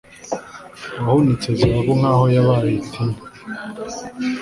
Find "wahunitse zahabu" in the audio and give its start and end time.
1.03-1.91